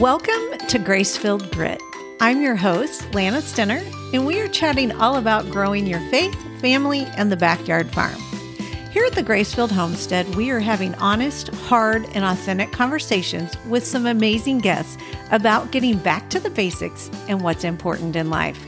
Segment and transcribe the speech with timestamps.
[0.00, 1.78] Welcome to Grace Filled Grit.
[2.20, 7.04] I'm your host, Lana Stenner, and we are chatting all about growing your faith, family,
[7.18, 8.18] and the backyard farm.
[8.92, 14.06] Here at the Gracefield Homestead, we are having honest, hard, and authentic conversations with some
[14.06, 14.96] amazing guests
[15.32, 18.58] about getting back to the basics and what's important in life.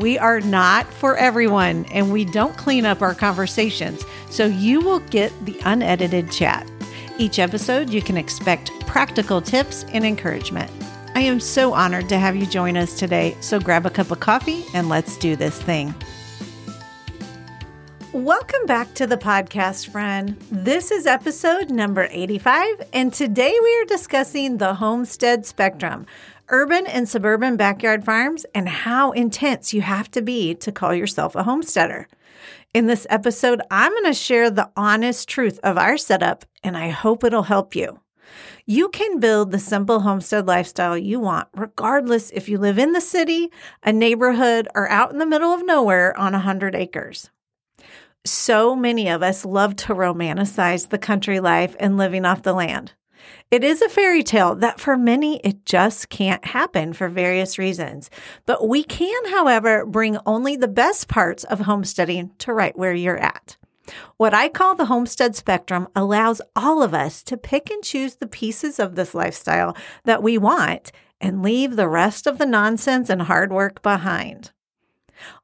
[0.00, 5.00] We are not for everyone, and we don't clean up our conversations, so you will
[5.00, 6.66] get the unedited chat.
[7.18, 10.70] Each episode, you can expect practical tips and encouragement.
[11.18, 14.20] I am so honored to have you join us today, so grab a cup of
[14.20, 15.92] coffee and let's do this thing.
[18.12, 20.40] Welcome back to the podcast, friend.
[20.52, 26.06] This is episode number 85, and today we are discussing the homestead spectrum
[26.50, 31.34] urban and suburban backyard farms and how intense you have to be to call yourself
[31.34, 32.06] a homesteader.
[32.72, 36.90] In this episode, I'm going to share the honest truth of our setup, and I
[36.90, 37.98] hope it'll help you.
[38.70, 43.00] You can build the simple homestead lifestyle you want, regardless if you live in the
[43.00, 43.50] city,
[43.82, 47.30] a neighborhood, or out in the middle of nowhere on 100 acres.
[48.26, 52.92] So many of us love to romanticize the country life and living off the land.
[53.50, 58.10] It is a fairy tale that for many it just can't happen for various reasons.
[58.44, 63.16] But we can, however, bring only the best parts of homesteading to right where you're
[63.16, 63.56] at.
[64.16, 68.26] What I call the homestead spectrum allows all of us to pick and choose the
[68.26, 73.22] pieces of this lifestyle that we want and leave the rest of the nonsense and
[73.22, 74.52] hard work behind.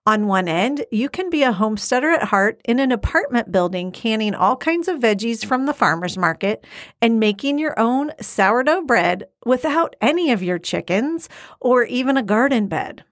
[0.07, 4.35] On one end, you can be a homesteader at heart in an apartment building, canning
[4.35, 6.65] all kinds of veggies from the farmer's market
[7.01, 11.29] and making your own sourdough bread without any of your chickens
[11.61, 13.05] or even a garden bed.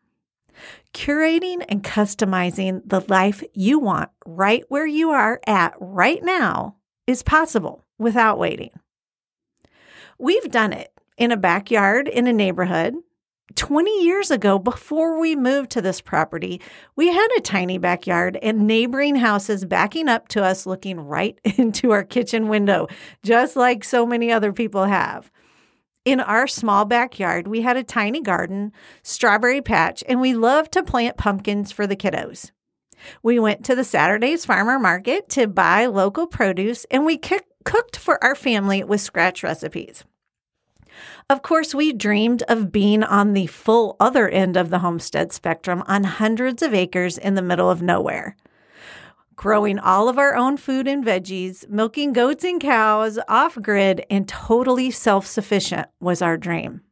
[0.95, 6.77] Curating and customizing the life you want right where you are at right now
[7.07, 8.71] is possible without waiting.
[10.19, 12.95] We've done it in a backyard in a neighborhood
[13.57, 16.61] 20 years ago, before we moved to this property,
[16.97, 21.91] we had a tiny backyard and neighboring houses backing up to us, looking right into
[21.91, 22.87] our kitchen window,
[23.23, 25.31] just like so many other people have.
[26.05, 28.73] In our small backyard, we had a tiny garden,
[29.05, 32.51] strawberry patch, and we loved to plant pumpkins for the kiddos.
[33.23, 38.23] We went to the Saturday's farmer market to buy local produce, and we cooked for
[38.23, 40.03] our family with scratch recipes.
[41.31, 45.85] Of course, we dreamed of being on the full other end of the homestead spectrum
[45.87, 48.37] on hundreds of acres in the middle of nowhere.
[49.35, 54.29] Growing all of our own food and veggies, milking goats and cows off grid, and
[54.29, 56.83] totally self sufficient was our dream.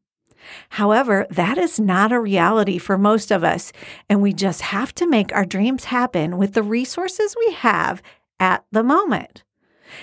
[0.70, 3.72] However, that is not a reality for most of us,
[4.08, 8.02] and we just have to make our dreams happen with the resources we have
[8.38, 9.44] at the moment.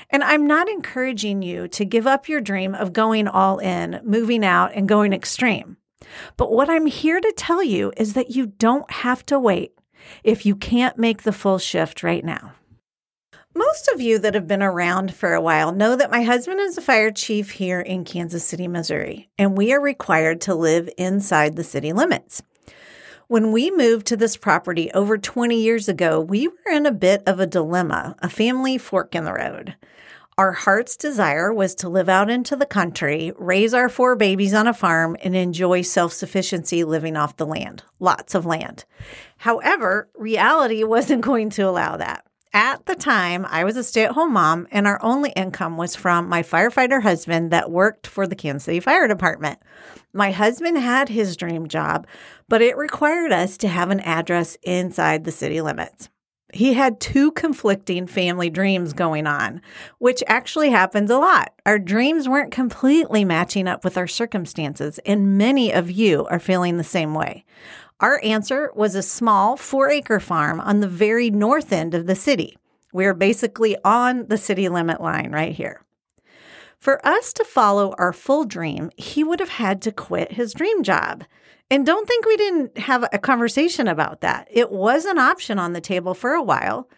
[0.09, 4.45] And I'm not encouraging you to give up your dream of going all in, moving
[4.45, 5.77] out, and going extreme.
[6.35, 9.71] But what I'm here to tell you is that you don't have to wait
[10.23, 12.53] if you can't make the full shift right now.
[13.55, 16.77] Most of you that have been around for a while know that my husband is
[16.77, 21.55] a fire chief here in Kansas City, Missouri, and we are required to live inside
[21.55, 22.43] the city limits.
[23.27, 27.23] When we moved to this property over 20 years ago, we were in a bit
[27.25, 29.75] of a dilemma, a family fork in the road.
[30.39, 34.67] Our heart's desire was to live out into the country, raise our four babies on
[34.67, 37.81] a farm, and enjoy self sufficiency living off the land.
[37.99, 38.85] Lots of land.
[39.37, 42.23] However, reality wasn't going to allow that.
[42.53, 45.95] At the time, I was a stay at home mom, and our only income was
[45.95, 49.57] from my firefighter husband that worked for the Kansas City Fire Department.
[50.13, 52.05] My husband had his dream job,
[52.47, 56.09] but it required us to have an address inside the city limits.
[56.53, 59.61] He had two conflicting family dreams going on,
[59.97, 61.53] which actually happens a lot.
[61.65, 66.77] Our dreams weren't completely matching up with our circumstances, and many of you are feeling
[66.77, 67.43] the same way.
[67.99, 72.15] Our answer was a small four acre farm on the very north end of the
[72.15, 72.57] city.
[72.93, 75.81] We're basically on the city limit line right here.
[76.79, 80.83] For us to follow our full dream, he would have had to quit his dream
[80.83, 81.23] job.
[81.69, 84.47] And don't think we didn't have a conversation about that.
[84.49, 86.89] It was an option on the table for a while,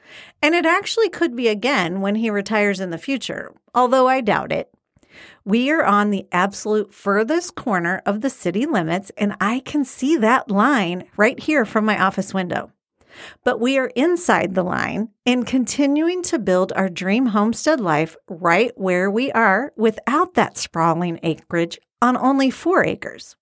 [0.43, 4.51] and it actually could be again when he retires in the future, although I doubt
[4.51, 4.71] it.
[5.43, 10.15] We are on the absolute furthest corner of the city limits, and I can see
[10.17, 12.71] that line right here from my office window.
[13.43, 18.71] But we are inside the line and continuing to build our dream homestead life right
[18.75, 23.35] where we are without that sprawling acreage on only four acres.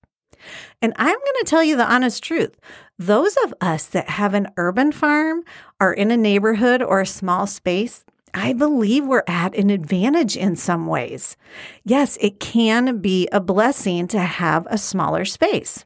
[0.81, 2.57] And I'm going to tell you the honest truth.
[3.00, 5.44] Those of us that have an urban farm,
[5.80, 8.04] are in a neighborhood or a small space,
[8.34, 11.38] I believe we're at an advantage in some ways.
[11.84, 15.86] Yes, it can be a blessing to have a smaller space.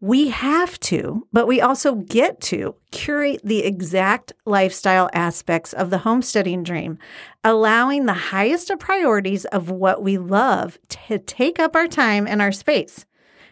[0.00, 5.98] We have to, but we also get to curate the exact lifestyle aspects of the
[5.98, 6.98] homesteading dream,
[7.44, 12.40] allowing the highest of priorities of what we love to take up our time and
[12.40, 13.04] our space.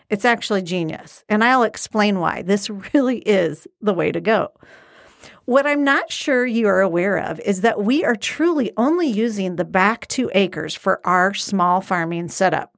[0.09, 2.43] It's actually genius, and I'll explain why.
[2.43, 4.53] This really is the way to go.
[5.47, 9.57] What I'm not sure you are aware of is that we are truly only using
[9.57, 12.73] the back two acres for our small farming setup.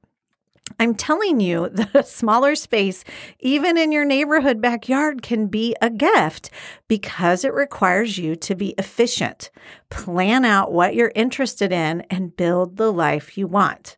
[0.79, 3.03] I'm telling you that a smaller space,
[3.39, 6.49] even in your neighborhood backyard, can be a gift
[6.87, 9.49] because it requires you to be efficient,
[9.89, 13.97] plan out what you're interested in, and build the life you want.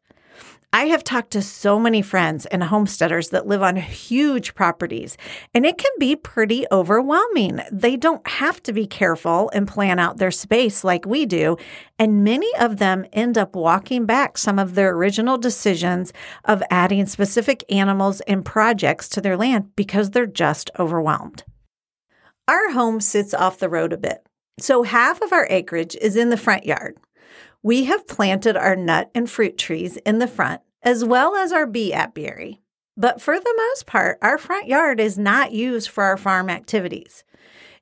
[0.74, 5.18] I have talked to so many friends and homesteaders that live on huge properties,
[5.54, 7.60] and it can be pretty overwhelming.
[7.70, 11.58] They don't have to be careful and plan out their space like we do,
[12.00, 16.14] and many of them end up walking back some of their original decisions
[16.46, 21.44] of adding specific animals and projects to their land because they're just overwhelmed.
[22.48, 24.26] Our home sits off the road a bit,
[24.58, 26.98] so half of our acreage is in the front yard.
[27.64, 31.68] We have planted our nut and fruit trees in the front, as well as our
[31.68, 32.60] bee apiary.
[32.98, 37.24] But for the most part, our front yard is not used for our farm activities.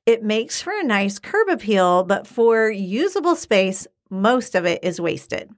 [0.06, 5.00] It makes for a nice curb appeal, but for usable space, most of it is
[5.00, 5.50] wasted.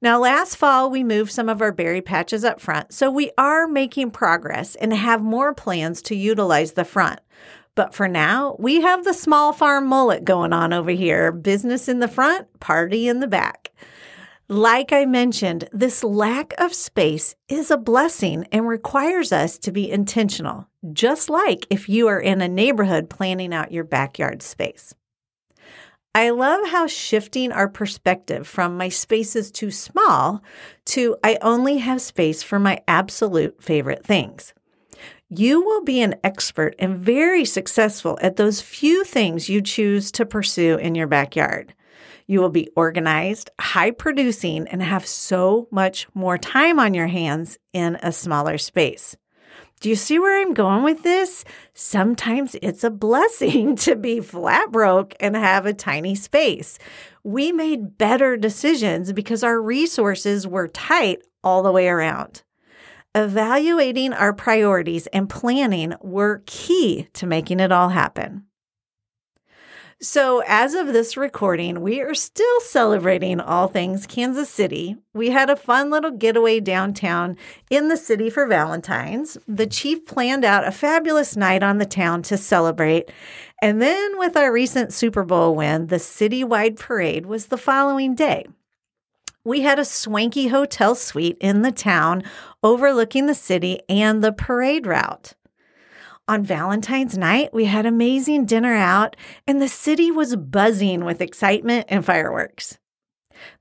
[0.00, 3.68] Now, last fall, we moved some of our berry patches up front, so we are
[3.68, 7.20] making progress and have more plans to utilize the front.
[7.74, 12.00] But for now, we have the small farm mullet going on over here business in
[12.00, 13.70] the front, party in the back.
[14.48, 19.90] Like I mentioned, this lack of space is a blessing and requires us to be
[19.90, 24.94] intentional, just like if you are in a neighborhood planning out your backyard space.
[26.14, 30.42] I love how shifting our perspective from my space is too small
[30.86, 34.52] to I only have space for my absolute favorite things
[35.38, 40.26] you will be an expert and very successful at those few things you choose to
[40.26, 41.74] pursue in your backyard.
[42.26, 47.58] You will be organized, high producing, and have so much more time on your hands
[47.72, 49.16] in a smaller space.
[49.80, 51.44] Do you see where I'm going with this?
[51.72, 56.78] Sometimes it's a blessing to be flat broke and have a tiny space.
[57.24, 62.42] We made better decisions because our resources were tight all the way around.
[63.14, 68.46] Evaluating our priorities and planning were key to making it all happen.
[70.00, 74.96] So, as of this recording, we are still celebrating all things Kansas City.
[75.14, 77.36] We had a fun little getaway downtown
[77.70, 79.38] in the city for Valentine's.
[79.46, 83.12] The chief planned out a fabulous night on the town to celebrate.
[83.60, 88.46] And then, with our recent Super Bowl win, the citywide parade was the following day.
[89.44, 92.22] We had a swanky hotel suite in the town
[92.62, 95.34] overlooking the city and the parade route.
[96.28, 99.16] On Valentine's night, we had amazing dinner out,
[99.46, 102.78] and the city was buzzing with excitement and fireworks.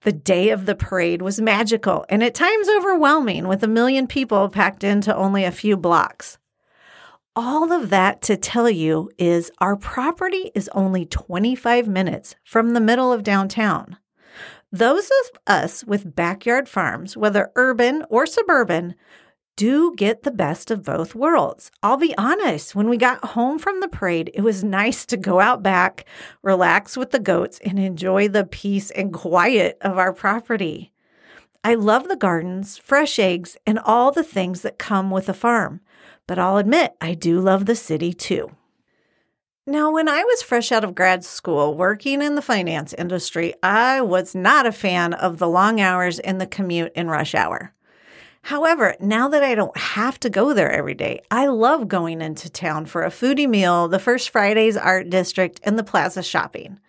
[0.03, 4.48] The day of the parade was magical and at times overwhelming, with a million people
[4.50, 6.38] packed into only a few blocks.
[7.36, 12.81] All of that to tell you is our property is only 25 minutes from the
[12.81, 13.97] middle of downtown.
[14.71, 18.95] Those of us with backyard farms, whether urban or suburban,
[19.57, 21.71] do get the best of both worlds.
[21.83, 25.42] I'll be honest, when we got home from the parade, it was nice to go
[25.42, 26.06] out back,
[26.42, 30.94] relax with the goats, and enjoy the peace and quiet of our property.
[31.63, 35.81] I love the gardens, fresh eggs, and all the things that come with a farm,
[36.28, 38.56] but I'll admit I do love the city too.
[39.68, 44.01] Now, when I was fresh out of grad school working in the finance industry, I
[44.01, 47.71] was not a fan of the long hours and the commute in rush hour.
[48.41, 52.49] However, now that I don't have to go there every day, I love going into
[52.49, 56.80] town for a foodie meal, the First Fridays Art District, and the Plaza shopping.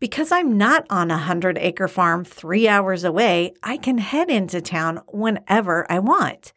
[0.00, 4.62] Because I'm not on a 100 acre farm three hours away, I can head into
[4.62, 6.54] town whenever I want.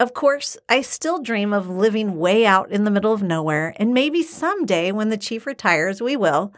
[0.00, 3.92] Of course, I still dream of living way out in the middle of nowhere, and
[3.92, 6.54] maybe someday when the chief retires, we will,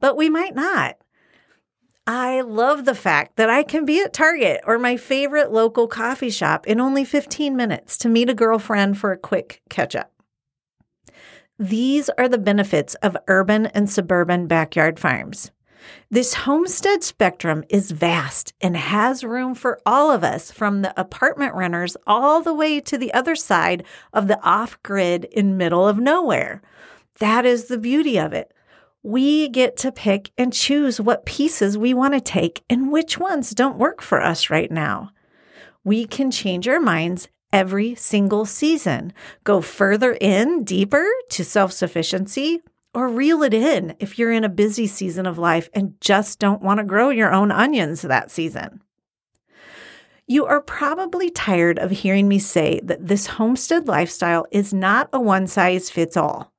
[0.00, 0.96] but we might not.
[2.08, 6.30] I love the fact that I can be at Target or my favorite local coffee
[6.30, 10.10] shop in only 15 minutes to meet a girlfriend for a quick catch up.
[11.60, 15.52] These are the benefits of urban and suburban backyard farms.
[16.10, 21.54] This homestead spectrum is vast and has room for all of us, from the apartment
[21.54, 25.98] renters all the way to the other side of the off grid in middle of
[25.98, 26.62] nowhere.
[27.18, 28.52] That is the beauty of it.
[29.02, 33.50] We get to pick and choose what pieces we want to take and which ones
[33.50, 35.10] don't work for us right now.
[35.84, 39.12] We can change our minds every single season,
[39.44, 42.60] go further in, deeper to self sufficiency,
[42.94, 46.62] or reel it in if you're in a busy season of life and just don't
[46.62, 48.82] want to grow your own onions that season.
[50.26, 55.20] You are probably tired of hearing me say that this homestead lifestyle is not a
[55.20, 56.52] one size fits all.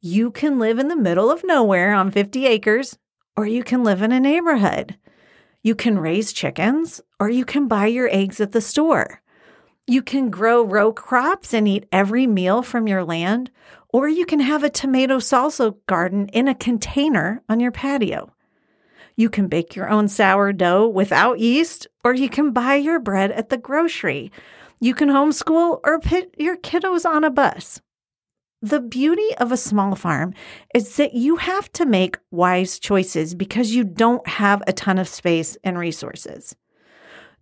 [0.00, 2.98] You can live in the middle of nowhere on 50 acres,
[3.36, 4.96] or you can live in a neighborhood.
[5.62, 9.22] You can raise chickens, or you can buy your eggs at the store.
[9.88, 13.50] You can grow row crops and eat every meal from your land,
[13.92, 18.32] or you can have a tomato salsa garden in a container on your patio.
[19.16, 23.48] You can bake your own sourdough without yeast, or you can buy your bread at
[23.48, 24.30] the grocery.
[24.80, 27.80] You can homeschool or put your kiddos on a bus.
[28.62, 30.34] The beauty of a small farm
[30.74, 35.08] is that you have to make wise choices because you don't have a ton of
[35.08, 36.54] space and resources.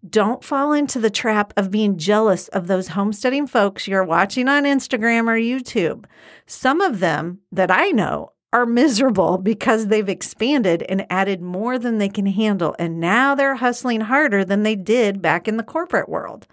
[0.08, 4.64] Don't fall into the trap of being jealous of those homesteading folks you're watching on
[4.64, 6.04] Instagram or YouTube.
[6.46, 11.98] Some of them that I know are miserable because they've expanded and added more than
[11.98, 16.08] they can handle, and now they're hustling harder than they did back in the corporate
[16.08, 16.46] world.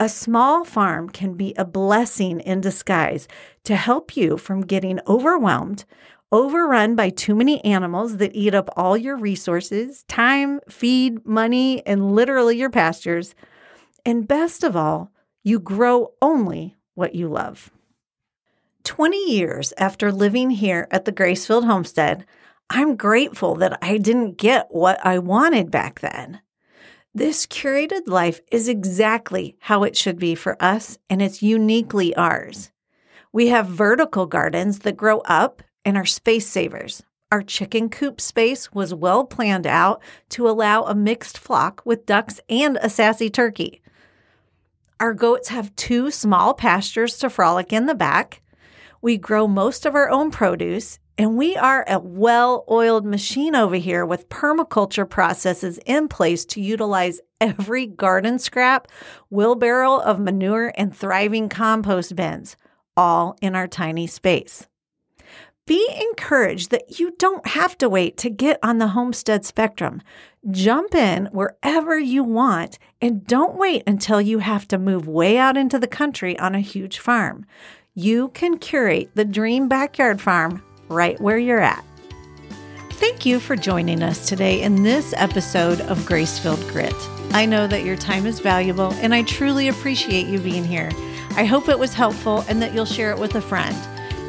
[0.00, 3.28] A small farm can be a blessing in disguise
[3.64, 5.84] to help you from getting overwhelmed
[6.32, 12.14] overrun by too many animals that eat up all your resources, time, feed, money, and
[12.14, 13.34] literally your pastures.
[14.04, 17.70] And best of all, you grow only what you love.
[18.84, 22.24] 20 years after living here at the Gracefield homestead,
[22.70, 26.40] I'm grateful that I didn't get what I wanted back then.
[27.14, 32.70] This curated life is exactly how it should be for us, and it's uniquely ours.
[33.32, 37.04] We have vertical gardens that grow up and our space savers.
[37.32, 42.40] Our chicken coop space was well planned out to allow a mixed flock with ducks
[42.48, 43.80] and a sassy turkey.
[44.98, 48.42] Our goats have two small pastures to frolic in the back.
[49.00, 53.76] We grow most of our own produce, and we are a well oiled machine over
[53.76, 58.88] here with permaculture processes in place to utilize every garden scrap,
[59.30, 62.56] wheelbarrow of manure, and thriving compost bins,
[62.96, 64.66] all in our tiny space.
[65.66, 70.00] Be encouraged that you don't have to wait to get on the homestead spectrum.
[70.48, 75.56] Jump in wherever you want and don't wait until you have to move way out
[75.56, 77.46] into the country on a huge farm.
[77.94, 81.84] You can curate the dream backyard farm right where you're at.
[82.92, 86.94] Thank you for joining us today in this episode of Gracefield Grit.
[87.34, 90.92] I know that your time is valuable and I truly appreciate you being here.
[91.30, 93.76] I hope it was helpful and that you'll share it with a friend.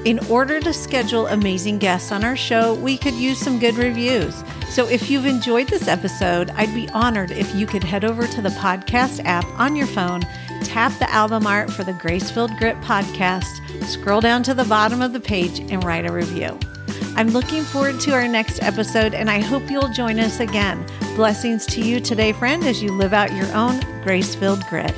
[0.07, 4.41] In order to schedule amazing guests on our show, we could use some good reviews.
[4.69, 8.41] So if you've enjoyed this episode, I'd be honored if you could head over to
[8.41, 10.21] the podcast app on your phone,
[10.63, 15.11] tap the album art for the Gracefield Grit podcast, scroll down to the bottom of
[15.11, 16.57] the page, and write a review.
[17.17, 20.85] I'm looking forward to our next episode, and I hope you'll join us again.
[21.17, 24.95] Blessings to you today, friend, as you live out your own grace filled grit.